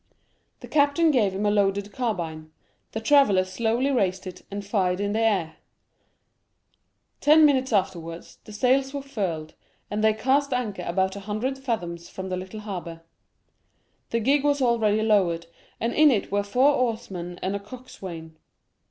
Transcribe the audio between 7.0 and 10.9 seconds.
Ten minutes afterwards, the sails were furled, and they cast anchor